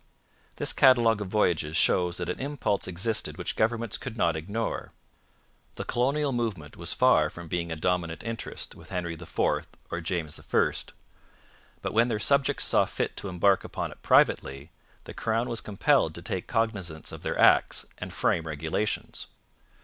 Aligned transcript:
This 0.55 0.73
catalogue 0.73 1.21
of 1.21 1.27
voyages 1.27 1.77
shows 1.77 2.17
that 2.17 2.27
an 2.27 2.39
impulse 2.39 2.87
existed 2.87 3.37
which 3.37 3.55
governments 3.55 3.99
could 3.99 4.17
not 4.17 4.35
ignore. 4.35 4.93
The 5.75 5.83
colonial 5.83 6.31
movement 6.31 6.75
was 6.75 6.91
far 6.91 7.29
from 7.29 7.47
being 7.47 7.71
a 7.71 7.75
dominant 7.75 8.23
interest 8.23 8.73
with 8.73 8.89
Henry 8.89 9.13
IV 9.13 9.39
or 9.91 10.01
James 10.01 10.39
I, 10.39 10.73
but 11.83 11.93
when 11.93 12.07
their 12.07 12.17
subjects 12.17 12.65
saw 12.65 12.85
fit 12.85 13.15
to 13.17 13.29
embark 13.29 13.63
upon 13.63 13.91
it 13.91 14.01
privately, 14.01 14.71
the 15.03 15.13
crown 15.13 15.47
was 15.47 15.61
compelled 15.61 16.15
to 16.15 16.23
take 16.23 16.47
cognizance 16.47 17.11
of 17.11 17.21
their 17.21 17.37
acts 17.39 17.85
and 17.99 18.11
frame 18.11 18.47
regulations. 18.47 19.27